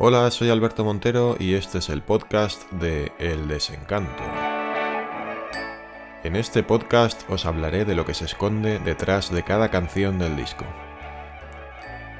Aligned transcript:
Hola, 0.00 0.30
soy 0.30 0.48
Alberto 0.48 0.84
Montero 0.84 1.34
y 1.40 1.54
este 1.54 1.78
es 1.78 1.88
el 1.88 2.02
podcast 2.02 2.70
de 2.70 3.10
El 3.18 3.48
Desencanto. 3.48 4.22
En 6.22 6.36
este 6.36 6.62
podcast 6.62 7.28
os 7.28 7.44
hablaré 7.46 7.84
de 7.84 7.96
lo 7.96 8.06
que 8.06 8.14
se 8.14 8.26
esconde 8.26 8.78
detrás 8.78 9.32
de 9.32 9.42
cada 9.42 9.72
canción 9.72 10.20
del 10.20 10.36
disco. 10.36 10.64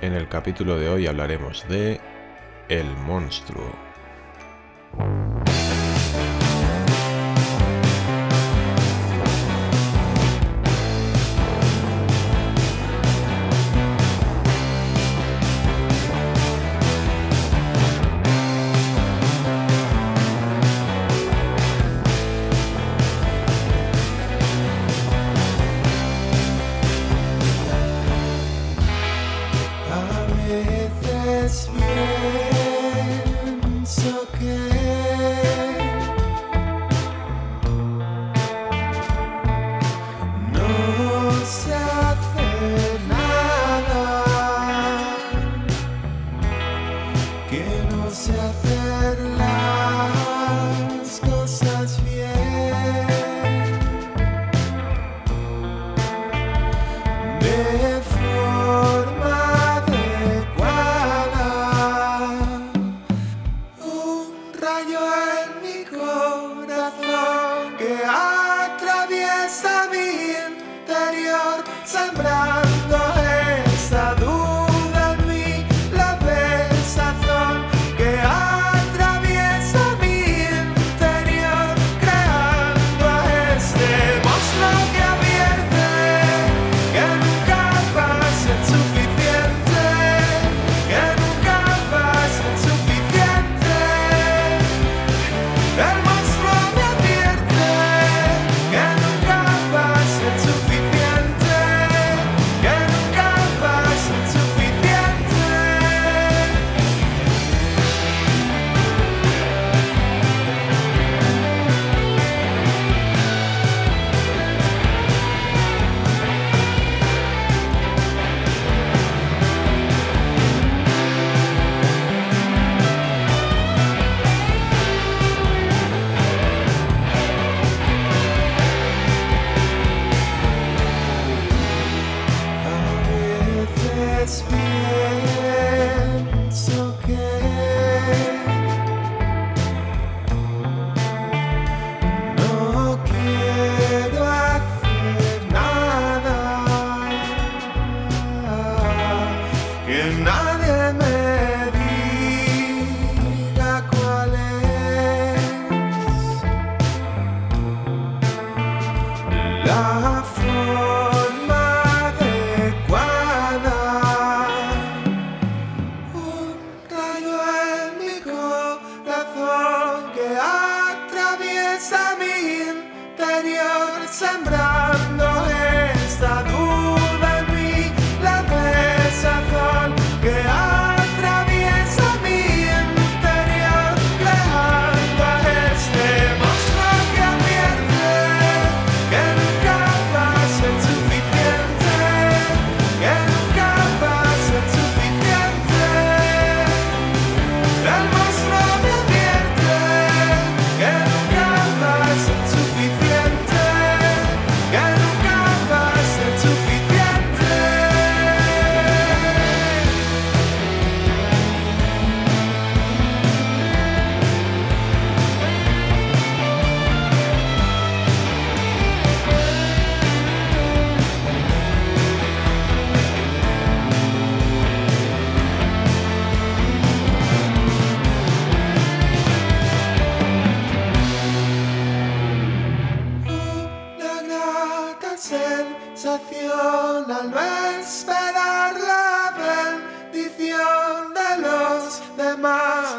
En 0.00 0.12
el 0.14 0.28
capítulo 0.28 0.76
de 0.76 0.88
hoy 0.88 1.06
hablaremos 1.06 1.68
de 1.68 2.00
El 2.68 2.96
monstruo. 2.96 3.87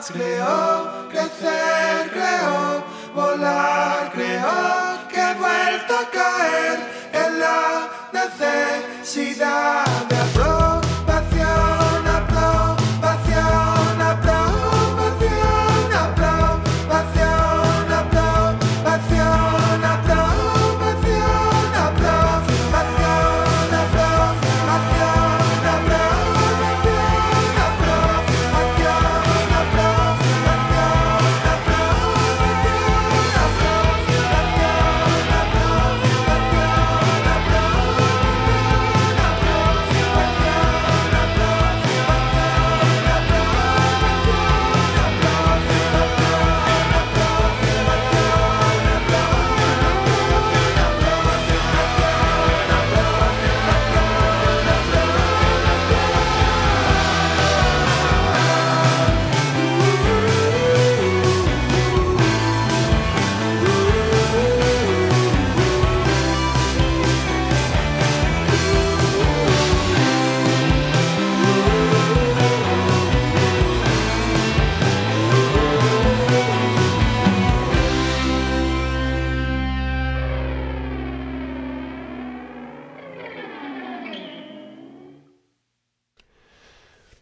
más 0.10 0.12
creo 0.12 1.10
crecer, 1.10 2.10
creo 2.12 2.84
volar, 3.14 4.12
creo 4.14 5.08
que 5.10 5.20
he 5.20 5.34
vuelto 5.36 5.98
a 5.98 6.10
caer 6.12 6.80
en 7.14 7.40
la 7.40 7.90
necesidad. 8.14 9.89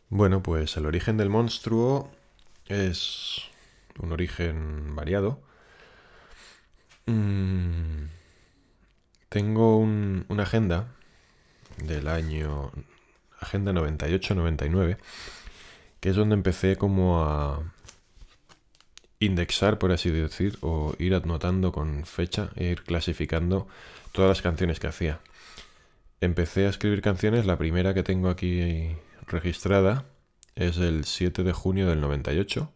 Bueno, 0.09 0.41
pues 0.41 0.77
el 0.77 0.85
origen 0.85 1.17
del 1.17 1.29
monstruo 1.29 2.09
es 2.67 3.41
un 3.99 4.11
origen 4.13 4.95
variado. 4.95 5.41
Mm, 7.07 8.05
tengo 9.29 9.77
una 9.79 10.43
agenda 10.43 10.87
del 11.77 12.07
año, 12.07 12.71
agenda 13.39 13.73
98-99, 13.73 14.97
que 15.99 16.09
es 16.09 16.15
donde 16.15 16.35
empecé 16.35 16.77
como 16.77 17.23
a 17.23 17.61
indexar, 19.19 19.77
por 19.77 19.91
así 19.91 20.09
decir, 20.09 20.57
o 20.61 20.95
ir 20.99 21.15
anotando 21.15 21.71
con 21.73 22.05
fecha 22.05 22.51
e 22.55 22.65
ir 22.71 22.83
clasificando 22.83 23.67
todas 24.13 24.29
las 24.29 24.41
canciones 24.41 24.79
que 24.79 24.87
hacía. 24.87 25.19
Empecé 26.21 26.65
a 26.65 26.69
escribir 26.69 27.01
canciones, 27.01 27.45
la 27.45 27.57
primera 27.57 27.93
que 27.93 28.03
tengo 28.03 28.29
aquí 28.29 28.95
registrada 29.27 30.05
es 30.55 30.77
el 30.77 31.05
7 31.05 31.43
de 31.43 31.53
junio 31.53 31.87
del 31.87 32.01
98. 32.01 32.71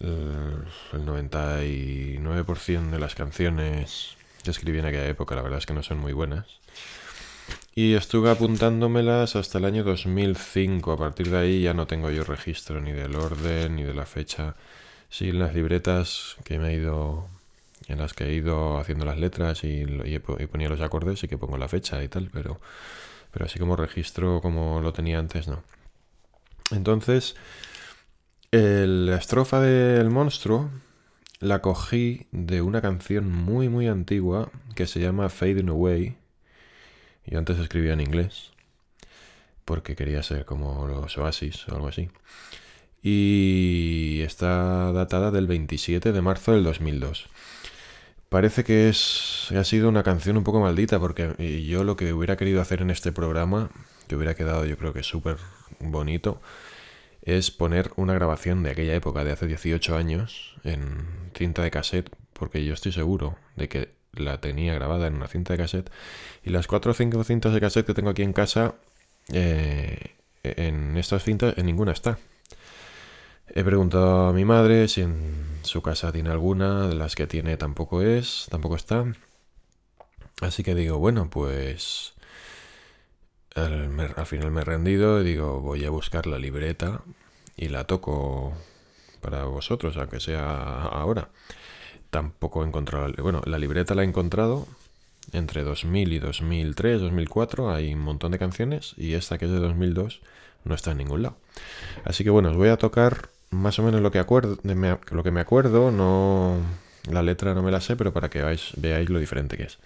El, 0.00 0.64
99% 0.92 2.90
de 2.90 2.98
las 2.98 3.14
canciones 3.14 4.16
que 4.42 4.50
escribí 4.50 4.78
en 4.78 4.86
aquella 4.86 5.08
época, 5.08 5.34
la 5.34 5.42
verdad 5.42 5.58
es 5.58 5.66
que 5.66 5.74
no 5.74 5.82
son 5.82 5.98
muy 5.98 6.12
buenas. 6.12 6.46
Y 7.74 7.94
estuve 7.94 8.30
apuntándomelas 8.30 9.36
hasta 9.36 9.58
el 9.58 9.64
año 9.64 9.84
2005. 9.84 10.92
A 10.92 10.98
partir 10.98 11.30
de 11.30 11.38
ahí 11.38 11.62
ya 11.62 11.74
no 11.74 11.86
tengo 11.86 12.10
yo 12.10 12.24
registro 12.24 12.80
ni 12.80 12.92
del 12.92 13.14
orden 13.16 13.76
ni 13.76 13.84
de 13.84 13.94
la 13.94 14.06
fecha. 14.06 14.56
Sí, 15.08 15.30
en 15.30 15.38
las 15.38 15.54
libretas 15.54 16.36
que 16.44 16.58
me 16.58 16.70
he 16.70 16.74
ido, 16.74 17.26
en 17.88 17.98
las 17.98 18.12
que 18.14 18.24
he 18.24 18.34
ido 18.34 18.78
haciendo 18.78 19.04
las 19.04 19.18
letras 19.18 19.64
y, 19.64 19.84
y, 20.04 20.18
ponía 20.18 20.68
los 20.68 20.80
acordes 20.80 21.22
y 21.24 21.28
que 21.28 21.38
pongo 21.38 21.58
la 21.58 21.68
fecha 21.68 22.02
y 22.02 22.08
tal, 22.08 22.30
pero, 22.32 22.60
pero 23.30 23.44
así 23.44 23.58
como 23.58 23.76
registro 23.76 24.40
como 24.40 24.80
lo 24.80 24.92
tenía 24.92 25.18
antes, 25.18 25.48
no. 25.48 25.62
Entonces, 26.70 27.36
la 28.52 29.16
estrofa 29.16 29.60
del 29.60 30.10
monstruo 30.10 30.70
la 31.38 31.62
cogí 31.62 32.26
de 32.32 32.62
una 32.62 32.80
canción 32.82 33.30
muy 33.30 33.68
muy 33.68 33.86
antigua 33.88 34.50
que 34.74 34.86
se 34.86 35.00
llama 35.00 35.28
Fading 35.28 35.68
Away. 35.68 36.16
Yo 37.26 37.38
antes 37.38 37.58
escribía 37.58 37.94
en 37.94 38.00
inglés 38.00 38.50
porque 39.64 39.94
quería 39.94 40.22
ser 40.22 40.44
como 40.44 40.88
los 40.88 41.16
Oasis 41.16 41.68
o 41.68 41.76
algo 41.76 41.88
así. 41.88 42.10
Y 43.02 44.20
está 44.22 44.92
datada 44.92 45.30
del 45.30 45.46
27 45.46 46.12
de 46.12 46.20
marzo 46.20 46.52
del 46.52 46.64
2002. 46.64 47.28
Parece 48.30 48.62
que 48.62 48.88
es 48.88 49.48
ha 49.50 49.64
sido 49.64 49.88
una 49.88 50.04
canción 50.04 50.36
un 50.36 50.44
poco 50.44 50.60
maldita 50.60 51.00
porque 51.00 51.34
yo 51.68 51.82
lo 51.82 51.96
que 51.96 52.12
hubiera 52.12 52.36
querido 52.36 52.60
hacer 52.60 52.80
en 52.80 52.90
este 52.90 53.10
programa, 53.10 53.70
que 54.06 54.14
hubiera 54.14 54.36
quedado 54.36 54.64
yo 54.64 54.78
creo 54.78 54.92
que 54.92 55.02
súper 55.02 55.36
bonito, 55.80 56.40
es 57.22 57.50
poner 57.50 57.90
una 57.96 58.14
grabación 58.14 58.62
de 58.62 58.70
aquella 58.70 58.94
época, 58.94 59.24
de 59.24 59.32
hace 59.32 59.48
18 59.48 59.96
años, 59.96 60.54
en 60.62 61.08
cinta 61.34 61.64
de 61.64 61.72
cassette, 61.72 62.08
porque 62.32 62.64
yo 62.64 62.72
estoy 62.72 62.92
seguro 62.92 63.36
de 63.56 63.68
que 63.68 63.94
la 64.12 64.40
tenía 64.40 64.74
grabada 64.74 65.08
en 65.08 65.14
una 65.14 65.26
cinta 65.26 65.54
de 65.54 65.58
cassette. 65.58 65.90
Y 66.44 66.50
las 66.50 66.68
4 66.68 66.92
o 66.92 66.94
5 66.94 67.24
cintas 67.24 67.52
de 67.52 67.60
cassette 67.60 67.86
que 67.86 67.94
tengo 67.94 68.10
aquí 68.10 68.22
en 68.22 68.32
casa, 68.32 68.76
eh, 69.32 70.14
en 70.44 70.96
estas 70.96 71.24
cintas, 71.24 71.58
en 71.58 71.66
ninguna 71.66 71.90
está. 71.90 72.18
He 73.52 73.64
preguntado 73.64 74.28
a 74.28 74.32
mi 74.32 74.44
madre 74.44 74.86
si 74.86 75.02
en 75.02 75.58
su 75.62 75.82
casa 75.82 76.12
tiene 76.12 76.30
alguna, 76.30 76.86
de 76.86 76.94
las 76.94 77.16
que 77.16 77.26
tiene 77.26 77.56
tampoco 77.56 78.00
es, 78.00 78.46
tampoco 78.48 78.76
está. 78.76 79.04
Así 80.40 80.62
que 80.62 80.74
digo, 80.74 80.98
bueno, 80.98 81.28
pues 81.30 82.14
al, 83.56 84.26
final 84.26 84.52
me 84.52 84.60
he 84.60 84.64
rendido 84.64 85.20
y 85.20 85.24
digo, 85.24 85.60
voy 85.60 85.84
a 85.84 85.90
buscar 85.90 86.26
la 86.26 86.38
libreta 86.38 87.02
y 87.56 87.68
la 87.68 87.84
toco 87.84 88.52
para 89.20 89.44
vosotros, 89.44 89.96
aunque 89.96 90.20
sea 90.20 90.82
ahora. 90.82 91.30
Tampoco 92.10 92.62
he 92.62 92.68
encontrado, 92.68 93.12
bueno, 93.18 93.42
la 93.46 93.58
libreta 93.58 93.96
la 93.96 94.02
he 94.02 94.06
encontrado 94.06 94.68
entre 95.32 95.64
2000 95.64 96.12
y 96.12 96.18
2003, 96.20 97.00
2004, 97.00 97.72
hay 97.72 97.94
un 97.94 98.00
montón 98.00 98.32
de 98.32 98.38
canciones 98.38 98.94
y 98.96 99.14
esta 99.14 99.38
que 99.38 99.46
es 99.46 99.50
de 99.50 99.58
2002 99.58 100.20
no 100.64 100.74
está 100.74 100.92
en 100.92 100.98
ningún 100.98 101.22
lado. 101.22 101.36
Así 102.04 102.24
que 102.24 102.30
bueno, 102.30 102.50
os 102.50 102.56
voy 102.56 102.68
a 102.68 102.76
tocar 102.76 103.28
más 103.50 103.78
o 103.78 103.82
menos 103.82 104.00
lo 104.00 104.10
que, 104.10 104.18
acuerdo, 104.18 104.58
lo 104.62 105.22
que 105.22 105.30
me 105.30 105.40
acuerdo, 105.40 105.90
no 105.90 106.56
la 107.08 107.22
letra 107.22 107.54
no 107.54 107.62
me 107.62 107.70
la 107.70 107.80
sé, 107.80 107.96
pero 107.96 108.12
para 108.12 108.28
que 108.30 108.42
veáis, 108.42 108.72
veáis 108.76 109.08
lo 109.10 109.18
diferente 109.18 109.56
que 109.56 109.64
es. 109.64 109.78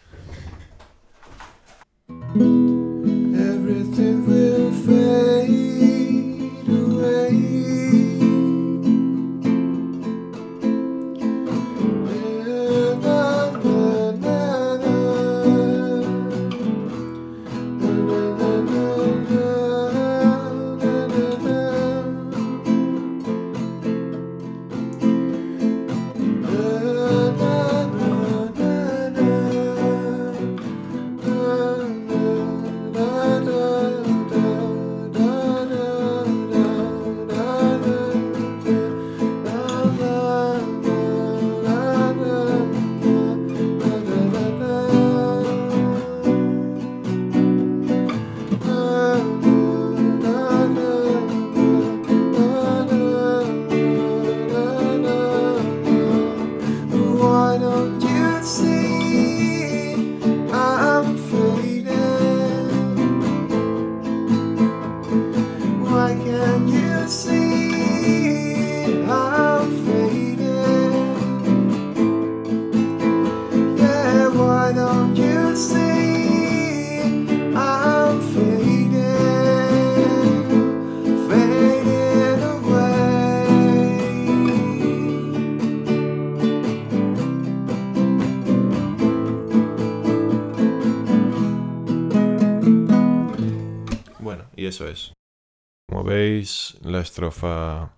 Estrofa 97.04 97.92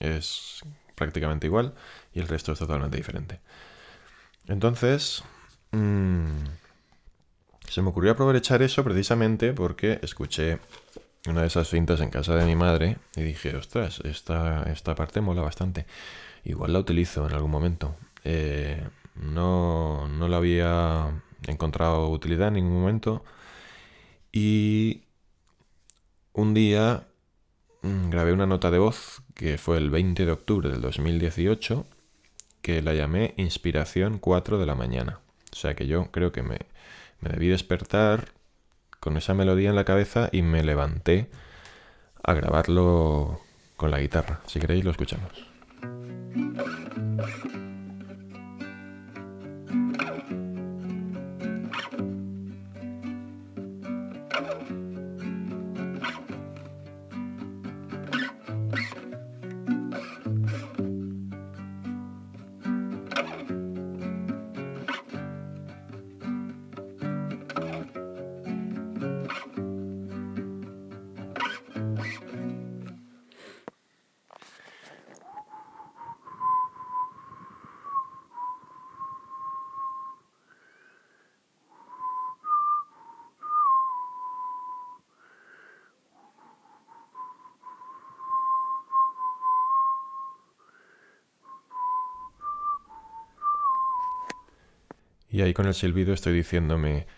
es 0.00 0.62
prácticamente 0.94 1.46
igual 1.46 1.74
y 2.12 2.20
el 2.20 2.28
resto 2.28 2.52
es 2.52 2.58
totalmente 2.58 2.96
diferente. 2.96 3.40
Entonces, 4.48 5.22
mm, 5.72 6.44
se 7.68 7.82
me 7.82 7.88
ocurrió 7.88 8.12
aprovechar 8.12 8.62
eso 8.62 8.82
precisamente 8.84 9.52
porque 9.52 9.98
escuché 10.02 10.58
una 11.26 11.42
de 11.42 11.46
esas 11.46 11.68
cintas 11.68 12.00
en 12.00 12.10
casa 12.10 12.34
de 12.36 12.44
mi 12.44 12.54
madre 12.54 12.98
y 13.16 13.22
dije, 13.22 13.56
ostras, 13.56 14.00
esta, 14.04 14.64
esta 14.64 14.94
parte 14.94 15.20
mola 15.20 15.42
bastante. 15.42 15.86
Igual 16.44 16.72
la 16.72 16.80
utilizo 16.80 17.26
en 17.26 17.34
algún 17.34 17.50
momento. 17.50 17.96
Eh, 18.24 18.86
no, 19.14 20.08
no 20.08 20.28
la 20.28 20.36
había 20.36 21.22
encontrado 21.46 22.08
utilidad 22.10 22.48
en 22.48 22.54
ningún 22.54 22.80
momento 22.80 23.24
y 24.32 25.04
un 26.32 26.52
día 26.52 27.06
grabé 27.84 28.32
una 28.32 28.46
nota 28.46 28.70
de 28.70 28.78
voz 28.78 29.22
que 29.34 29.58
fue 29.58 29.76
el 29.76 29.90
20 29.90 30.24
de 30.24 30.32
octubre 30.32 30.70
del 30.70 30.80
2018 30.80 31.86
que 32.62 32.80
la 32.80 32.94
llamé 32.94 33.34
Inspiración 33.36 34.18
4 34.18 34.58
de 34.58 34.64
la 34.64 34.74
mañana. 34.74 35.20
O 35.52 35.56
sea 35.56 35.74
que 35.74 35.86
yo 35.86 36.10
creo 36.10 36.32
que 36.32 36.42
me, 36.42 36.60
me 37.20 37.28
debí 37.28 37.48
despertar 37.48 38.32
con 39.00 39.18
esa 39.18 39.34
melodía 39.34 39.68
en 39.68 39.76
la 39.76 39.84
cabeza 39.84 40.30
y 40.32 40.40
me 40.40 40.64
levanté 40.64 41.28
a 42.22 42.32
grabarlo 42.32 43.40
con 43.76 43.90
la 43.90 44.00
guitarra. 44.00 44.40
Si 44.46 44.58
queréis 44.58 44.84
lo 44.84 44.90
escuchamos. 44.90 45.46
Y 95.34 95.42
ahí 95.42 95.52
con 95.52 95.66
el 95.66 95.74
silbido 95.74 96.14
estoy 96.14 96.32
diciéndome, 96.32 97.08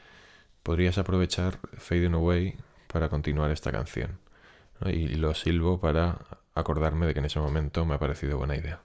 podrías 0.62 0.96
aprovechar 0.96 1.58
Fading 1.76 2.14
Away 2.14 2.56
para 2.90 3.10
continuar 3.10 3.50
esta 3.50 3.70
canción. 3.70 4.18
Y 4.86 5.16
lo 5.16 5.34
silbo 5.34 5.80
para 5.80 6.20
acordarme 6.54 7.04
de 7.04 7.12
que 7.12 7.18
en 7.18 7.26
ese 7.26 7.40
momento 7.40 7.84
me 7.84 7.94
ha 7.94 7.98
parecido 7.98 8.38
buena 8.38 8.56
idea. 8.56 8.80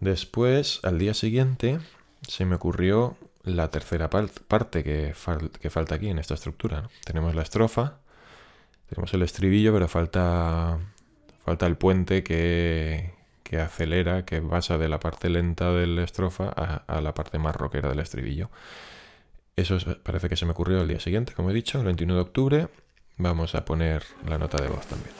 Después, 0.00 0.80
al 0.84 0.98
día 0.98 1.12
siguiente, 1.12 1.80
se 2.26 2.46
me 2.46 2.54
ocurrió 2.54 3.18
la 3.42 3.68
tercera 3.68 4.08
parte 4.08 4.82
que, 4.82 5.12
falta 5.12 5.94
aquí 5.94 6.08
en 6.08 6.18
esta 6.18 6.32
estructura. 6.32 6.88
Tenemos 7.04 7.34
la 7.34 7.42
estrofa, 7.42 7.98
tenemos 8.88 9.12
el 9.12 9.20
estribillo, 9.20 9.74
pero 9.74 9.86
falta, 9.86 10.78
falta 11.44 11.66
el 11.66 11.76
puente 11.76 12.22
que, 12.24 13.17
que 13.48 13.58
acelera, 13.58 14.24
que 14.26 14.42
pasa 14.42 14.76
de 14.76 14.88
la 14.88 15.00
parte 15.00 15.30
lenta 15.30 15.72
de 15.72 15.86
la 15.86 16.04
estrofa 16.04 16.50
a, 16.50 17.00
la 17.00 17.14
parte 17.14 17.38
más 17.38 17.56
rockera 17.56 17.88
del 17.88 18.00
estribillo. 18.00 18.50
Eso 19.56 19.78
parece 20.02 20.28
que 20.28 20.36
se 20.36 20.44
me 20.44 20.52
ocurrió 20.52 20.82
el 20.82 20.88
día 20.88 21.00
siguiente, 21.00 21.32
como 21.32 21.50
he 21.50 21.54
dicho, 21.54 21.78
el 21.78 21.86
21 21.86 22.14
de 22.14 22.20
octubre. 22.20 22.68
Vamos 23.16 23.54
a 23.54 23.64
poner 23.64 24.04
la 24.28 24.36
nota 24.38 24.62
de 24.62 24.68
voz 24.68 24.86
también. 24.86 25.14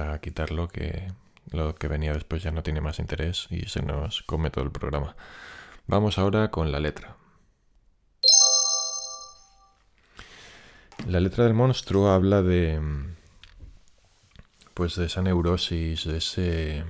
A 0.00 0.18
quitarlo 0.20 0.68
que 0.68 1.12
lo 1.50 1.74
que 1.74 1.88
venía 1.88 2.12
después 2.12 2.42
ya 2.42 2.50
no 2.50 2.62
tiene 2.62 2.80
más 2.80 2.98
interés 2.98 3.46
y 3.50 3.68
se 3.68 3.82
nos 3.82 4.22
come 4.22 4.50
todo 4.50 4.64
el 4.64 4.70
programa. 4.70 5.16
Vamos 5.86 6.18
ahora 6.18 6.50
con 6.50 6.70
la 6.72 6.80
letra. 6.80 7.16
La 11.06 11.20
letra 11.20 11.44
del 11.44 11.54
monstruo 11.54 12.10
habla 12.10 12.42
de 12.42 12.80
pues 14.74 14.96
de 14.96 15.06
esa 15.06 15.22
neurosis, 15.22 16.04
de 16.04 16.18
ese 16.18 16.84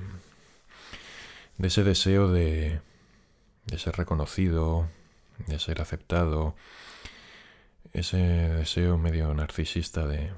de 1.59 1.69
ese 1.69 1.85
deseo 1.85 2.31
de, 2.31 2.81
de 3.67 3.79
ser 3.79 3.97
reconocido, 3.97 4.89
de 5.47 5.59
ser 5.59 5.81
aceptado, 5.81 6.55
ese 7.93 8.19
deseo 8.19 8.99
medio 8.99 9.33
narcisista 9.35 10.07
de, 10.07 10.33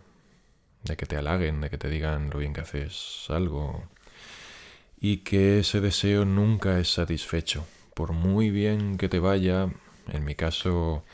de 0.84 0.96
que 0.96 1.06
te 1.06 1.16
halaguen, 1.16 1.60
de 1.60 1.70
que 1.70 1.78
te 1.78 1.88
digan 1.88 2.30
lo 2.30 2.38
bien 2.38 2.52
que 2.52 2.62
haces 2.62 3.26
algo. 3.28 3.84
Y 5.00 5.18
que 5.18 5.60
ese 5.60 5.80
deseo 5.80 6.24
nunca 6.24 6.78
es 6.78 6.92
satisfecho. 6.92 7.66
Por 7.94 8.12
muy 8.12 8.50
bien 8.50 8.98
que 8.98 9.08
te 9.08 9.18
vaya, 9.18 9.68
en 10.08 10.24
mi 10.24 10.34
caso, 10.34 11.04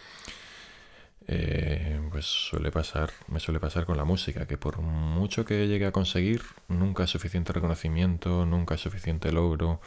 eh, 1.28 2.00
pues 2.10 2.26
suele 2.26 2.70
pasar, 2.70 3.10
me 3.28 3.40
suele 3.40 3.60
pasar 3.60 3.84
con 3.86 3.96
la 3.96 4.04
música, 4.04 4.46
que 4.46 4.56
por 4.56 4.80
mucho 4.80 5.44
que 5.44 5.66
llegue 5.66 5.86
a 5.86 5.92
conseguir, 5.92 6.42
nunca 6.68 7.04
es 7.04 7.10
suficiente 7.10 7.52
reconocimiento, 7.52 8.46
nunca 8.46 8.76
es 8.76 8.80
suficiente 8.80 9.32
logro, 9.32 9.80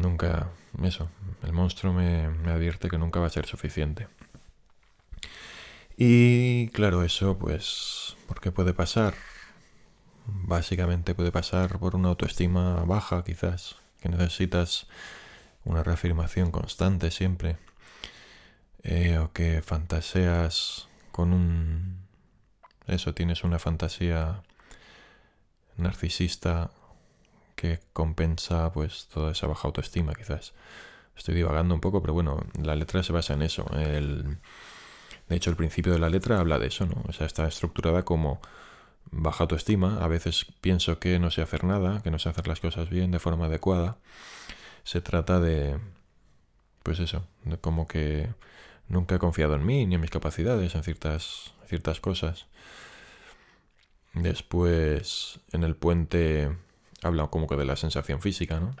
nunca, 0.00 0.50
eso, 0.82 1.08
el 1.42 1.52
monstruo 1.52 1.92
me, 1.92 2.28
me 2.28 2.50
advierte 2.52 2.88
que 2.88 2.98
nunca 2.98 3.20
va 3.20 3.26
a 3.26 3.30
ser 3.30 3.46
suficiente. 3.46 4.08
Y 5.96 6.68
claro, 6.68 7.04
eso 7.04 7.38
pues, 7.38 8.16
¿por 8.26 8.40
qué 8.40 8.50
puede 8.50 8.74
pasar? 8.74 9.14
Básicamente 10.26 11.14
puede 11.14 11.30
pasar 11.30 11.78
por 11.78 11.94
una 11.94 12.08
autoestima 12.08 12.84
baja 12.84 13.22
quizás, 13.24 13.76
que 14.00 14.08
necesitas 14.08 14.86
una 15.64 15.82
reafirmación 15.82 16.50
constante 16.50 17.10
siempre, 17.10 17.58
eh, 18.82 19.18
o 19.18 19.32
que 19.32 19.62
fantaseas 19.62 20.88
con 21.12 21.32
un... 21.32 22.04
Eso, 22.86 23.14
tienes 23.14 23.44
una 23.44 23.58
fantasía 23.58 24.42
narcisista 25.76 26.70
que 27.56 27.80
compensa 27.92 28.72
pues 28.72 29.08
toda 29.12 29.32
esa 29.32 29.46
baja 29.46 29.68
autoestima 29.68 30.14
quizás. 30.14 30.52
Estoy 31.16 31.34
divagando 31.34 31.74
un 31.74 31.80
poco, 31.80 32.02
pero 32.02 32.12
bueno, 32.12 32.44
la 32.60 32.74
letra 32.74 33.02
se 33.02 33.12
basa 33.12 33.34
en 33.34 33.42
eso. 33.42 33.64
El, 33.74 34.38
de 35.28 35.36
hecho, 35.36 35.50
el 35.50 35.56
principio 35.56 35.92
de 35.92 35.98
la 35.98 36.10
letra 36.10 36.38
habla 36.38 36.58
de 36.58 36.66
eso, 36.66 36.86
¿no? 36.86 37.02
O 37.08 37.12
sea, 37.12 37.26
está 37.26 37.46
estructurada 37.48 38.04
como 38.04 38.40
baja 39.10 39.44
autoestima. 39.44 39.98
A 40.04 40.08
veces 40.08 40.46
pienso 40.60 40.98
que 40.98 41.18
no 41.18 41.30
sé 41.30 41.42
hacer 41.42 41.64
nada, 41.64 42.02
que 42.02 42.10
no 42.10 42.18
sé 42.18 42.28
hacer 42.28 42.46
las 42.48 42.60
cosas 42.60 42.90
bien 42.90 43.10
de 43.10 43.18
forma 43.18 43.46
adecuada. 43.46 43.96
Se 44.84 45.00
trata 45.00 45.40
de, 45.40 45.78
pues 46.82 47.00
eso, 47.00 47.26
de 47.44 47.58
como 47.58 47.86
que 47.88 48.28
nunca 48.88 49.14
he 49.16 49.18
confiado 49.18 49.54
en 49.54 49.64
mí 49.66 49.86
ni 49.86 49.94
en 49.96 50.00
mis 50.00 50.10
capacidades, 50.10 50.74
en 50.74 50.82
ciertas, 50.82 51.54
ciertas 51.66 52.00
cosas. 52.00 52.46
Después, 54.12 55.40
en 55.52 55.64
el 55.64 55.74
puente, 55.76 56.56
habla 57.02 57.28
como 57.28 57.48
que 57.48 57.56
de 57.56 57.64
la 57.64 57.76
sensación 57.76 58.20
física, 58.20 58.60
¿no? 58.60 58.76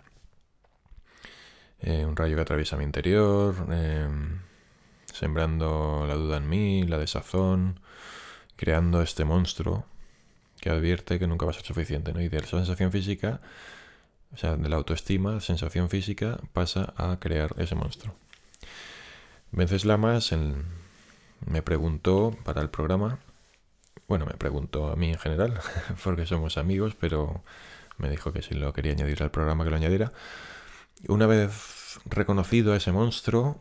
Eh, 1.80 2.04
un 2.06 2.16
rayo 2.16 2.36
que 2.36 2.42
atraviesa 2.42 2.76
mi 2.76 2.84
interior. 2.84 3.66
Eh, 3.70 4.08
sembrando 5.14 6.04
la 6.08 6.14
duda 6.14 6.38
en 6.38 6.48
mí, 6.48 6.82
la 6.82 6.98
desazón, 6.98 7.80
creando 8.56 9.00
este 9.00 9.24
monstruo 9.24 9.86
que 10.60 10.70
advierte 10.70 11.18
que 11.18 11.26
nunca 11.26 11.46
va 11.46 11.52
a 11.52 11.54
ser 11.54 11.64
suficiente, 11.64 12.12
¿no? 12.12 12.20
Y 12.20 12.28
de 12.28 12.38
esa 12.38 12.56
sensación 12.58 12.90
física, 12.90 13.40
o 14.32 14.36
sea, 14.36 14.56
de 14.56 14.68
la 14.68 14.76
autoestima, 14.76 15.40
sensación 15.40 15.88
física, 15.88 16.38
pasa 16.52 16.92
a 16.96 17.18
crear 17.20 17.54
ese 17.58 17.76
monstruo. 17.76 18.14
Venceslamas 19.52 20.32
en, 20.32 20.64
me 21.46 21.62
preguntó 21.62 22.36
para 22.44 22.60
el 22.60 22.70
programa, 22.70 23.20
bueno, 24.08 24.26
me 24.26 24.34
preguntó 24.34 24.90
a 24.90 24.96
mí 24.96 25.10
en 25.10 25.18
general, 25.18 25.60
porque 26.04 26.26
somos 26.26 26.58
amigos, 26.58 26.96
pero 26.98 27.42
me 27.98 28.10
dijo 28.10 28.32
que 28.32 28.42
si 28.42 28.54
lo 28.54 28.72
quería 28.72 28.92
añadir 28.92 29.22
al 29.22 29.30
programa 29.30 29.62
que 29.62 29.70
lo 29.70 29.76
añadiera. 29.76 30.12
Una 31.06 31.26
vez 31.26 32.00
reconocido 32.04 32.72
a 32.72 32.76
ese 32.76 32.90
monstruo, 32.90 33.60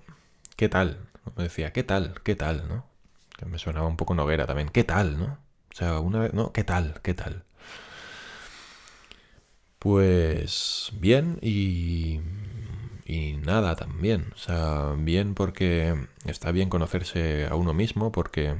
¿qué 0.56 0.70
tal? 0.70 0.98
Me 1.36 1.44
decía, 1.44 1.74
¿qué 1.74 1.84
tal? 1.84 2.22
¿Qué 2.24 2.36
tal? 2.36 2.68
¿no? 2.68 2.86
Que 3.38 3.46
me 3.46 3.60
sonaba 3.60 3.88
un 3.88 3.98
poco 3.98 4.16
noguera 4.16 4.46
también. 4.46 4.70
¿Qué 4.70 4.84
tal? 4.84 5.18
¿no? 5.18 5.38
O 5.72 5.76
sea, 5.76 6.00
una 6.00 6.20
vez, 6.20 6.34
¿no? 6.34 6.52
¿Qué 6.54 6.64
tal? 6.64 7.02
¿Qué 7.02 7.14
tal? 7.14 7.44
Pues 9.80 10.92
bien 10.94 11.40
y, 11.42 12.22
y 13.06 13.34
nada 13.34 13.76
también. 13.76 14.32
O 14.34 14.38
sea, 14.38 14.94
bien 14.98 15.34
porque 15.34 16.08
está 16.26 16.52
bien 16.52 16.70
conocerse 16.70 17.48
a 17.48 17.56
uno 17.56 17.74
mismo 17.74 18.12
porque 18.12 18.56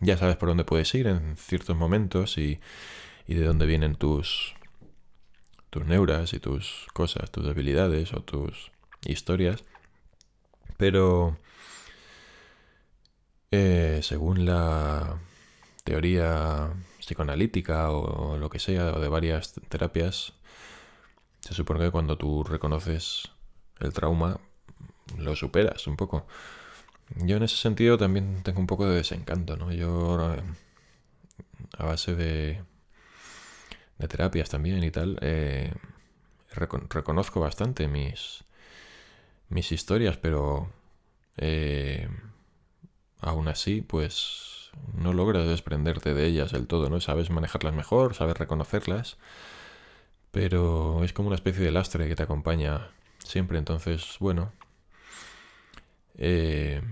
ya 0.00 0.16
sabes 0.16 0.36
por 0.36 0.48
dónde 0.48 0.64
puedes 0.64 0.94
ir 0.94 1.06
en 1.06 1.36
ciertos 1.36 1.76
momentos 1.76 2.38
y, 2.38 2.60
y 3.26 3.34
de 3.34 3.44
dónde 3.44 3.66
vienen 3.66 3.94
tus, 3.94 4.54
tus 5.70 5.84
neuras 5.86 6.32
y 6.32 6.40
tus 6.40 6.86
cosas, 6.92 7.30
tus 7.30 7.46
debilidades 7.46 8.12
o 8.12 8.22
tus 8.22 8.70
historias. 9.04 9.64
Pero 10.78 11.36
eh, 13.50 14.00
según 14.02 14.46
la 14.46 15.18
teoría 15.84 16.72
psicoanalítica 17.00 17.90
o 17.90 18.38
lo 18.38 18.48
que 18.48 18.58
sea, 18.58 18.94
o 18.94 19.00
de 19.00 19.08
varias 19.08 19.54
terapias, 19.68 20.32
se 21.40 21.54
supone 21.54 21.80
que 21.80 21.90
cuando 21.90 22.16
tú 22.16 22.44
reconoces 22.44 23.30
el 23.80 23.92
trauma, 23.92 24.40
lo 25.16 25.36
superas 25.36 25.86
un 25.86 25.96
poco. 25.96 26.26
Yo 27.16 27.36
en 27.36 27.42
ese 27.42 27.56
sentido 27.56 27.98
también 27.98 28.42
tengo 28.42 28.60
un 28.60 28.66
poco 28.66 28.86
de 28.86 28.96
desencanto, 28.96 29.56
¿no? 29.56 29.72
Yo 29.72 30.34
a 31.78 31.84
base 31.84 32.14
de, 32.14 32.62
de 33.98 34.08
terapias 34.08 34.50
también 34.50 34.82
y 34.84 34.90
tal, 34.90 35.18
eh, 35.22 35.72
reconozco 36.50 37.40
bastante 37.40 37.88
mis, 37.88 38.44
mis 39.48 39.72
historias, 39.72 40.16
pero 40.16 40.70
eh, 41.36 42.08
aún 43.20 43.48
así, 43.48 43.82
pues 43.82 44.70
no 44.94 45.12
logras 45.12 45.46
desprenderte 45.46 46.14
de 46.14 46.26
ellas 46.26 46.52
del 46.52 46.66
todo, 46.66 46.90
¿no? 46.90 47.00
Sabes 47.00 47.30
manejarlas 47.30 47.74
mejor, 47.74 48.14
sabes 48.14 48.36
reconocerlas, 48.36 49.18
pero 50.30 51.04
es 51.04 51.12
como 51.12 51.28
una 51.28 51.36
especie 51.36 51.64
de 51.64 51.72
lastre 51.72 52.08
que 52.08 52.16
te 52.16 52.22
acompaña 52.22 52.90
siempre, 53.18 53.58
entonces, 53.58 54.16
bueno, 54.20 54.52
eh, 56.16 56.82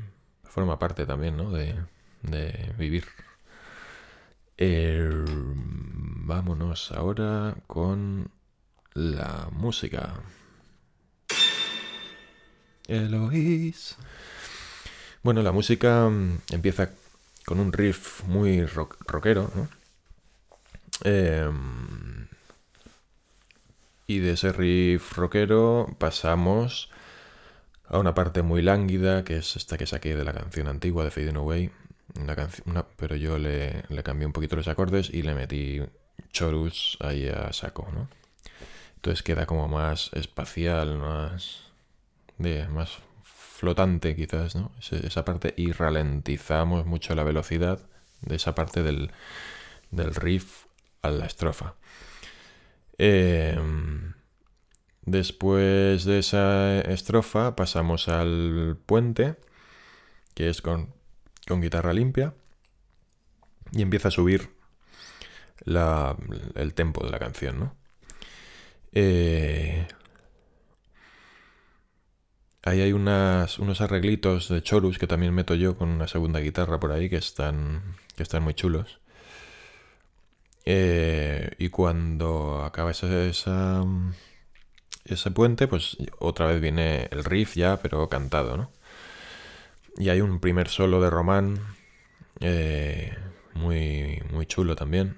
forma 0.44 0.78
parte 0.78 1.06
también, 1.06 1.36
¿no? 1.36 1.50
De, 1.50 1.76
vivir. 2.78 3.04
Eh, 4.58 5.24
vámonos 6.26 6.92
ahora 6.92 7.56
con 7.66 8.30
la 8.94 9.48
música. 9.52 10.14
Eloís. 12.88 13.96
Bueno, 15.22 15.42
la 15.42 15.52
música 15.52 16.08
mm, 16.08 16.38
empieza 16.52 16.90
con 17.44 17.60
un 17.60 17.72
riff 17.72 18.24
muy 18.24 18.64
rockero, 18.64 19.50
¿no? 19.54 19.68
Em, 21.04 22.26
y 24.06 24.18
de 24.18 24.32
ese 24.32 24.52
riff 24.52 25.12
rockero 25.16 25.94
pasamos 25.98 26.90
a 27.88 27.98
una 27.98 28.14
parte 28.14 28.42
muy 28.42 28.62
lánguida, 28.62 29.24
que 29.24 29.36
es 29.38 29.56
esta 29.56 29.78
que 29.78 29.86
saqué 29.86 30.16
de 30.16 30.24
la 30.24 30.32
canción 30.32 30.68
antigua 30.68 31.04
de 31.04 31.10
Fading 31.10 31.36
Away. 31.36 31.70
Una 32.64 32.86
pero 32.96 33.16
yo 33.16 33.38
le, 33.38 33.84
le, 33.88 34.02
cambié 34.02 34.26
un 34.26 34.32
poquito 34.32 34.56
los 34.56 34.68
acordes 34.68 35.10
y 35.10 35.22
le 35.22 35.34
metí 35.34 35.82
chorus 36.32 36.96
ahí 37.00 37.28
a 37.28 37.52
saco, 37.52 37.88
¿no? 37.92 38.08
Entonces 38.96 39.22
queda 39.22 39.46
como 39.46 39.68
más 39.68 40.10
espacial, 40.14 40.96
más, 40.98 41.65
de, 42.38 42.68
más 42.68 42.98
flotante 43.22 44.14
quizás, 44.14 44.54
¿no? 44.54 44.72
Esa 44.90 45.24
parte 45.24 45.54
y 45.56 45.72
ralentizamos 45.72 46.86
mucho 46.86 47.14
la 47.14 47.24
velocidad 47.24 47.80
de 48.20 48.36
esa 48.36 48.54
parte 48.54 48.82
del, 48.82 49.10
del 49.90 50.14
riff 50.14 50.66
a 51.02 51.10
la 51.10 51.26
estrofa. 51.26 51.74
Em, 52.98 54.14
después 55.02 56.04
de 56.04 56.18
esa 56.18 56.80
estrofa 56.80 57.56
pasamos 57.56 58.08
al 58.08 58.78
puente, 58.86 59.36
que 60.34 60.48
es 60.50 60.62
con, 60.62 60.94
con 61.46 61.60
guitarra 61.60 61.92
limpia, 61.92 62.34
y 63.72 63.82
empieza 63.82 64.08
a 64.08 64.10
subir 64.10 64.50
la, 65.64 66.16
el 66.54 66.74
tempo 66.74 67.04
de 67.04 67.10
la 67.10 67.18
canción, 67.18 67.58
¿no? 67.58 67.76
Eh, 68.92 69.86
ahí 72.66 72.80
hay 72.82 72.92
unas, 72.92 73.58
unos 73.60 73.80
arreglitos 73.80 74.48
de 74.48 74.62
chorus 74.62 74.98
que 74.98 75.06
también 75.06 75.32
meto 75.32 75.54
yo 75.54 75.76
con 75.78 75.88
una 75.88 76.08
segunda 76.08 76.40
guitarra 76.40 76.80
por 76.80 76.92
ahí 76.92 77.08
que 77.08 77.16
están, 77.16 77.96
que 78.16 78.22
están 78.24 78.42
muy 78.42 78.54
chulos. 78.54 78.98
Eh, 80.64 81.52
y 81.58 81.68
cuando 81.68 82.64
acaba 82.64 82.90
ese, 82.90 83.30
ese 85.04 85.30
puente, 85.30 85.68
pues 85.68 85.96
otra 86.18 86.46
vez 86.46 86.60
viene 86.60 87.08
el 87.12 87.24
riff 87.24 87.54
ya, 87.54 87.76
pero 87.80 88.08
cantado, 88.08 88.56
¿no? 88.56 88.70
Y 89.96 90.08
hay 90.10 90.20
un 90.20 90.40
primer 90.40 90.68
solo 90.68 91.00
de 91.00 91.10
Román 91.10 91.60
eh, 92.40 93.16
muy, 93.54 94.22
muy 94.32 94.46
chulo 94.46 94.76
también 94.76 95.16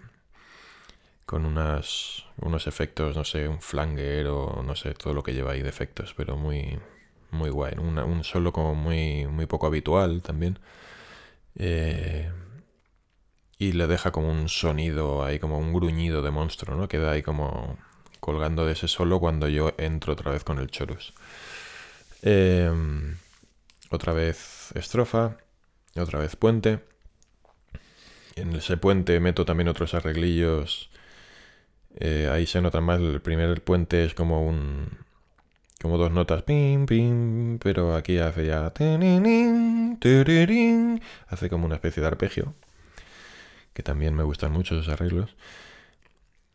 con 1.27 1.47
unas, 1.47 2.25
unos 2.37 2.67
efectos, 2.67 3.17
no 3.17 3.25
sé, 3.25 3.49
un 3.49 3.61
flanger 3.61 4.29
o 4.29 4.63
no 4.63 4.77
sé, 4.77 4.95
todo 4.95 5.15
lo 5.15 5.23
que 5.23 5.35
lleva 5.35 5.53
ahí 5.53 5.63
de 5.63 5.69
efectos, 5.69 6.15
pero 6.17 6.37
muy, 6.37 6.79
muy 7.31 7.51
guay. 7.51 7.75
un 7.79 8.25
solo 8.25 8.53
como 8.53 8.75
muy, 8.75 9.27
muy 9.27 9.47
poco 9.47 9.67
habitual 9.67 10.23
también. 10.23 10.59
Eh, 11.57 12.31
y 13.59 13.73
le 13.73 13.87
deja 13.87 14.13
como 14.13 14.31
un 14.31 14.49
sonido 14.49 15.25
ahí, 15.25 15.39
como 15.39 15.59
un 15.59 15.73
gruñido 15.73 16.23
de 16.23 16.31
monstruo, 16.31 16.77
¿no? 16.77 16.89
Queda 16.89 17.13
ahí 17.13 17.23
como 17.23 17.79
colgando 18.21 18.67
de 18.67 18.73
ese 18.73 18.89
solo 18.89 19.21
cuando 19.21 19.49
yo 19.49 19.73
entro 19.79 20.13
otra 20.13 20.33
vez 20.33 20.45
con 20.45 20.59
el 20.59 20.71
chorus. 20.71 21.15
Em, 22.23 23.17
otra 23.91 24.13
vez 24.13 24.73
estrofa, 24.75 25.39
otra 25.97 26.21
vez 26.21 26.37
puente. 26.37 26.81
En 28.37 28.55
ese 28.55 28.77
puente 28.77 29.19
meto 29.21 29.45
también 29.45 29.69
otros 29.69 29.95
arreglillos 29.95 30.91
eh, 32.01 32.29
ahí 32.31 32.47
se 32.47 32.61
nota 32.61 32.81
más, 32.81 33.01
el 33.01 33.21
primer 33.21 33.63
puente 33.63 34.05
es 34.05 34.15
como 34.15 34.47
un... 34.47 34.89
Como 35.81 35.97
dos 35.97 36.11
notas, 36.11 36.43
pim, 36.43 36.87
pim, 36.87 37.59
pero 37.59 37.95
aquí 37.95 38.19
hace 38.19 38.47
ya... 38.47 38.67
Hace 41.29 41.49
como 41.49 41.67
una 41.67 41.77
especie 41.77 42.01
de 42.01 42.07
arpegio, 42.07 42.55
que 43.73 43.85
también 43.85 44.15
me 44.15 44.25
gustan 44.25 44.51
mucho 44.51 44.75
esos 44.75 44.89
arreglos. 44.89 45.37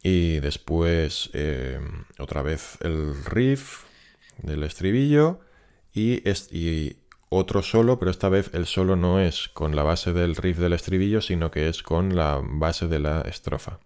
Y 0.02 0.42
después 0.42 1.30
eh, 1.34 1.80
otra 2.20 2.42
vez 2.42 2.78
el 2.82 3.24
riff 3.24 3.86
del 4.40 4.64
estribillo 4.64 5.40
y, 5.94 6.22
y 6.52 6.98
otro 7.30 7.64
solo, 7.64 8.00
pero 8.00 8.12
esta 8.12 8.28
vez 8.28 8.52
el 8.54 8.66
solo 8.66 8.98
no 8.98 9.22
es 9.22 9.48
con 9.48 9.76
la 9.76 9.84
base 9.84 10.12
del 10.12 10.36
riff 10.36 10.58
del 10.58 10.74
estribillo, 10.74 11.22
sino 11.22 11.50
que 11.50 11.70
es 11.70 11.82
con 11.82 12.18
la 12.18 12.42
base 12.44 12.88
de 12.90 13.00
la 13.00 13.22
estrofa. 13.22 13.80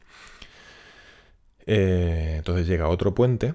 Eh, 1.68 2.36
entonces 2.38 2.66
llega 2.66 2.88
otro 2.88 3.14
puente 3.14 3.54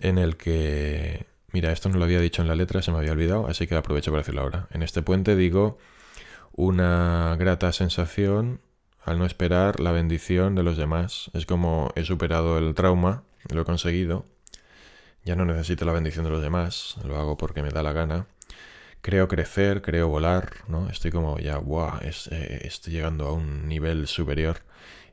en 0.00 0.18
el 0.18 0.36
que... 0.36 1.26
Mira, 1.52 1.70
esto 1.72 1.88
no 1.88 1.98
lo 1.98 2.04
había 2.04 2.20
dicho 2.20 2.40
en 2.40 2.48
la 2.48 2.54
letra, 2.54 2.80
se 2.80 2.90
me 2.92 2.98
había 2.98 3.12
olvidado, 3.12 3.46
así 3.46 3.66
que 3.66 3.74
aprovecho 3.74 4.10
para 4.10 4.22
decirlo 4.22 4.40
ahora. 4.40 4.68
En 4.70 4.82
este 4.82 5.02
puente 5.02 5.36
digo 5.36 5.78
una 6.52 7.36
grata 7.38 7.72
sensación 7.72 8.60
al 9.04 9.18
no 9.18 9.26
esperar 9.26 9.80
la 9.80 9.92
bendición 9.92 10.54
de 10.54 10.62
los 10.62 10.76
demás. 10.76 11.30
Es 11.34 11.46
como 11.46 11.92
he 11.94 12.04
superado 12.04 12.58
el 12.58 12.74
trauma, 12.74 13.24
lo 13.50 13.62
he 13.62 13.64
conseguido. 13.64 14.26
Ya 15.24 15.36
no 15.36 15.44
necesito 15.44 15.84
la 15.84 15.92
bendición 15.92 16.24
de 16.24 16.30
los 16.30 16.42
demás, 16.42 16.96
lo 17.04 17.18
hago 17.18 17.36
porque 17.36 17.62
me 17.62 17.70
da 17.70 17.82
la 17.82 17.92
gana. 17.92 18.26
Creo 19.02 19.28
crecer, 19.28 19.82
creo 19.82 20.08
volar, 20.08 20.52
¿no? 20.68 20.88
Estoy 20.88 21.10
como 21.10 21.38
ya, 21.38 21.58
wow, 21.58 21.92
eh, 22.02 22.60
estoy 22.62 22.92
llegando 22.92 23.26
a 23.26 23.32
un 23.32 23.68
nivel 23.68 24.06
superior 24.06 24.62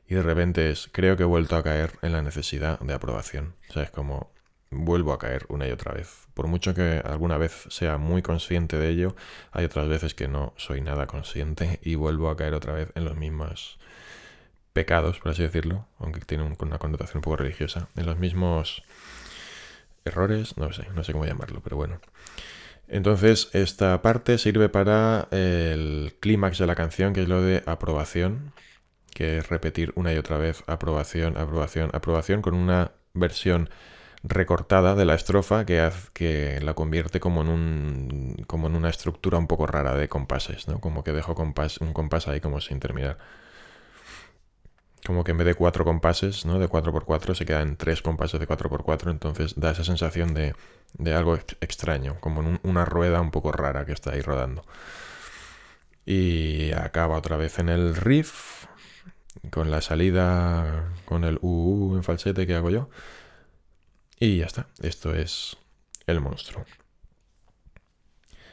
y 0.08 0.14
de 0.14 0.22
repente 0.22 0.70
es, 0.70 0.88
creo 0.92 1.16
que 1.16 1.22
he 1.24 1.26
vuelto 1.26 1.56
a 1.56 1.62
caer 1.62 1.92
en 2.02 2.12
la 2.12 2.22
necesidad 2.22 2.78
de 2.80 2.94
aprobación. 2.94 3.54
O 3.68 3.72
sea, 3.72 3.84
es 3.84 3.90
como, 3.90 4.32
vuelvo 4.70 5.12
a 5.12 5.18
caer 5.18 5.46
una 5.48 5.66
y 5.66 5.72
otra 5.72 5.92
vez. 5.92 6.28
Por 6.34 6.46
mucho 6.46 6.74
que 6.74 7.02
alguna 7.04 7.38
vez 7.38 7.66
sea 7.70 7.98
muy 7.98 8.22
consciente 8.22 8.78
de 8.78 8.88
ello, 8.88 9.16
hay 9.52 9.64
otras 9.64 9.88
veces 9.88 10.14
que 10.14 10.28
no 10.28 10.54
soy 10.56 10.80
nada 10.80 11.06
consciente 11.06 11.80
y 11.82 11.96
vuelvo 11.96 12.30
a 12.30 12.36
caer 12.36 12.54
otra 12.54 12.72
vez 12.72 12.88
en 12.94 13.04
los 13.04 13.16
mismos 13.16 13.78
pecados, 14.72 15.18
por 15.18 15.32
así 15.32 15.42
decirlo, 15.42 15.86
aunque 15.98 16.20
tiene 16.20 16.44
una 16.44 16.78
connotación 16.78 17.18
un 17.18 17.22
poco 17.22 17.36
religiosa, 17.36 17.88
en 17.96 18.06
los 18.06 18.18
mismos 18.18 18.84
errores, 20.04 20.56
no 20.56 20.72
sé, 20.72 20.86
no 20.94 21.02
sé 21.04 21.12
cómo 21.12 21.26
llamarlo, 21.26 21.60
pero 21.60 21.76
bueno. 21.76 22.00
Entonces, 22.86 23.50
esta 23.52 24.02
parte 24.02 24.38
sirve 24.38 24.68
para 24.68 25.28
el 25.30 26.16
clímax 26.20 26.58
de 26.58 26.66
la 26.66 26.74
canción, 26.74 27.12
que 27.12 27.22
es 27.22 27.28
lo 27.28 27.42
de 27.42 27.62
aprobación, 27.66 28.52
que 29.14 29.38
es 29.38 29.48
repetir 29.48 29.92
una 29.96 30.12
y 30.12 30.18
otra 30.18 30.38
vez 30.38 30.62
aprobación, 30.66 31.36
aprobación, 31.36 31.90
aprobación, 31.92 32.42
con 32.42 32.54
una 32.54 32.92
versión 33.12 33.70
recortada 34.22 34.94
de 34.94 35.04
la 35.04 35.14
estrofa 35.14 35.64
que, 35.64 35.90
que 36.12 36.60
la 36.60 36.74
convierte 36.74 37.20
como 37.20 37.42
en, 37.42 37.48
un, 37.48 38.44
como 38.46 38.66
en 38.66 38.76
una 38.76 38.90
estructura 38.90 39.38
un 39.38 39.46
poco 39.46 39.66
rara 39.66 39.94
de 39.94 40.08
compases, 40.08 40.68
¿no? 40.68 40.80
Como 40.80 41.02
que 41.04 41.12
dejo 41.12 41.34
compás, 41.34 41.78
un 41.78 41.92
compás 41.92 42.28
ahí 42.28 42.40
como 42.40 42.60
sin 42.60 42.80
terminar. 42.80 43.18
Como 45.06 45.24
que 45.24 45.30
en 45.30 45.38
vez 45.38 45.46
de 45.46 45.54
cuatro 45.54 45.84
compases, 45.84 46.44
¿no? 46.44 46.58
De 46.58 46.68
4x4 46.68 47.34
se 47.34 47.46
quedan 47.46 47.76
tres 47.76 48.02
compases 48.02 48.38
de 48.38 48.46
4x4, 48.46 49.10
entonces 49.10 49.54
da 49.56 49.70
esa 49.70 49.84
sensación 49.84 50.34
de, 50.34 50.54
de 50.94 51.14
algo 51.14 51.36
extraño, 51.36 52.16
como 52.20 52.42
en 52.42 52.60
una 52.62 52.84
rueda 52.84 53.20
un 53.22 53.30
poco 53.30 53.50
rara 53.52 53.86
que 53.86 53.92
está 53.92 54.12
ahí 54.12 54.20
rodando. 54.20 54.64
Y 56.04 56.72
acaba 56.72 57.16
otra 57.16 57.36
vez 57.36 57.58
en 57.58 57.70
el 57.70 57.96
riff, 57.96 58.66
con 59.50 59.70
la 59.70 59.80
salida 59.80 60.92
con 61.04 61.24
el 61.24 61.38
UU 61.40 61.96
en 61.96 62.02
falsete 62.02 62.46
que 62.46 62.54
hago 62.54 62.70
yo. 62.70 62.90
Y 64.22 64.36
ya 64.36 64.44
está, 64.44 64.66
esto 64.82 65.14
es 65.14 65.56
el 66.06 66.20
monstruo. 66.20 66.66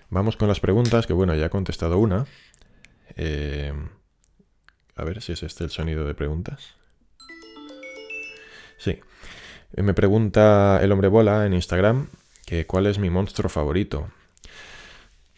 Vamos 0.10 0.38
con 0.38 0.48
las 0.48 0.62
preguntas, 0.62 1.06
que 1.06 1.12
bueno, 1.12 1.36
ya 1.36 1.48
he 1.48 1.50
contestado 1.50 1.98
una. 1.98 2.26
Eh, 3.18 3.74
a 4.96 5.04
ver 5.04 5.22
si 5.22 5.34
es 5.34 5.44
este 5.44 5.66
el 5.66 5.70
sonido 5.70 6.06
de 6.06 6.16
preguntas. 6.16 6.76
Sí. 8.78 9.02
Me 9.76 9.94
pregunta 9.94 10.80
el 10.82 10.94
hombre 10.94 11.10
bola 11.10 11.46
en 11.46 11.54
Instagram 11.54 12.08
que 12.46 12.66
cuál 12.66 12.86
es 12.86 12.98
mi 12.98 13.10
monstruo 13.10 13.50
favorito. 13.50 14.10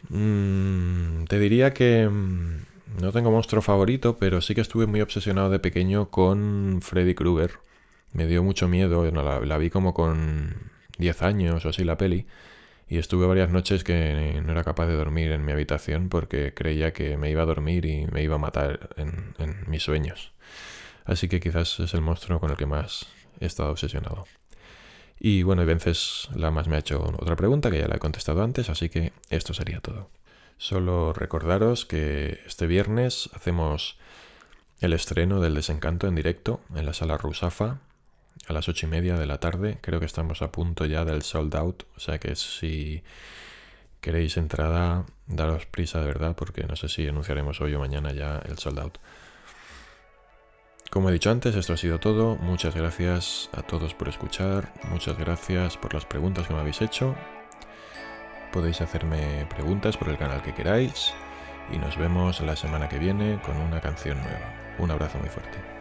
Mm, 0.10 1.24
te 1.24 1.40
diría 1.40 1.74
que 1.74 2.08
mm, 2.08 3.02
no 3.02 3.12
tengo 3.12 3.32
monstruo 3.32 3.64
favorito, 3.64 4.20
pero 4.20 4.42
sí 4.42 4.54
que 4.54 4.62
estuve 4.62 4.86
muy 4.86 5.02
obsesionado 5.02 5.50
de 5.50 5.58
pequeño 5.58 6.12
con 6.12 6.82
Freddy 6.84 7.16
Krueger. 7.16 7.54
Me 8.14 8.28
dio 8.28 8.44
mucho 8.44 8.68
miedo, 8.68 9.10
la, 9.12 9.40
la 9.40 9.58
vi 9.58 9.70
como 9.70 9.94
con 9.94 10.72
10 10.98 11.22
años 11.24 11.66
o 11.66 11.70
así 11.70 11.84
la 11.84 11.98
peli. 11.98 12.28
Y 12.90 12.98
estuve 12.98 13.28
varias 13.28 13.52
noches 13.52 13.84
que 13.84 14.42
no 14.44 14.52
era 14.52 14.64
capaz 14.64 14.88
de 14.88 14.96
dormir 14.96 15.32
en 15.32 15.46
mi 15.46 15.52
habitación 15.52 16.10
porque 16.10 16.56
creía 16.56 16.92
que 16.92 17.18
me 17.18 17.30
iba 17.30 17.44
a 17.44 17.46
dormir 17.46 17.86
y 17.86 18.08
me 18.08 18.24
iba 18.24 18.36
a 18.36 18.40
matar 18.40 18.90
en, 18.98 19.36
mis 19.68 19.84
sueños. 19.84 20.32
Así 21.06 21.30
que 21.30 21.40
quizás 21.40 21.80
es 21.80 21.94
el 21.94 22.02
monstruo 22.02 22.40
con 22.40 22.50
el 22.50 22.58
que 22.58 22.66
más 22.66 23.06
he 23.40 23.46
estado 23.46 23.70
obsesionado. 23.70 24.26
Y 25.20 25.44
bueno, 25.44 25.62
y 25.62 25.66
Vences 25.66 26.30
la 26.36 26.50
más 26.50 26.68
me 26.68 26.78
ha 26.78 26.80
hecho 26.80 27.14
otra 27.20 27.36
pregunta 27.36 27.70
que 27.70 27.78
ya 27.78 27.88
la 27.88 27.98
he 27.98 28.00
contestado 28.00 28.42
antes, 28.42 28.70
así 28.70 28.90
que 28.90 29.14
esto 29.30 29.54
sería 29.54 29.82
todo. 29.82 30.10
Solo 30.58 31.14
recordaros 31.14 31.86
que 31.86 32.40
este 32.48 32.66
viernes 32.66 33.30
hacemos 33.34 34.00
el 34.82 34.94
estreno 34.94 35.42
del 35.42 35.54
desencanto 35.54 36.08
en 36.08 36.16
directo 36.16 36.62
en 36.74 36.88
la 36.88 36.94
sala 36.94 37.18
Rusafa 37.18 37.82
a 38.48 38.54
las 38.54 38.68
ocho 38.68 38.86
y 38.88 38.90
media 38.90 39.16
de 39.16 39.26
la 39.26 39.40
tarde. 39.40 39.78
Creo 39.82 40.00
que 40.00 40.06
estamos 40.06 40.42
a 40.42 40.52
punto 40.52 40.86
ya 40.86 41.06
del 41.06 41.22
sold 41.22 41.56
out. 41.56 41.84
O 41.96 42.00
sea 42.00 42.20
que 42.20 42.36
si 42.36 43.04
queréis 44.02 44.38
entrada, 44.38 45.06
daros 45.28 45.66
prisa 45.66 46.00
de 46.00 46.08
verdad, 46.08 46.36
porque 46.36 46.64
no 46.64 46.76
sé 46.76 46.90
si 46.90 47.08
anunciaremos 47.08 47.62
hoy 47.62 47.74
o 47.76 47.80
mañana 47.80 48.12
ya 48.14 48.42
el 48.46 48.58
sold 48.58 48.80
out. 48.80 48.98
Como 50.90 51.10
he 51.10 51.14
dicho 51.14 51.30
antes, 51.30 51.56
esto 51.56 51.74
ha 51.74 51.78
sido 51.78 52.00
todo. 52.00 52.36
Muchas 52.38 52.76
gracias 52.76 53.50
a 53.54 53.62
todos 53.62 53.94
por 53.94 54.10
escuchar. 54.10 54.74
Muchas 54.90 55.18
gracias 55.20 55.78
por 55.78 55.94
las 55.94 56.06
preguntas 56.06 56.48
que 56.48 56.54
me 56.54 56.62
habéis 56.62 56.82
hecho. 56.82 57.16
Podéis 58.52 58.82
hacerme 58.82 59.46
preguntas 59.52 59.98
por 59.98 60.10
el 60.10 60.18
canal 60.18 60.42
que 60.42 60.56
queráis. 60.56 61.14
Y 61.72 61.78
nos 61.78 61.96
vemos 61.98 62.42
la 62.42 62.56
semana 62.56 62.90
que 62.90 62.98
viene 62.98 63.40
con 63.46 63.58
una 63.58 63.80
canción 63.82 64.18
nueva. 64.18 64.76
Un 64.80 64.90
abrazo 64.90 65.20
muy 65.20 65.30
fuerte. 65.30 65.79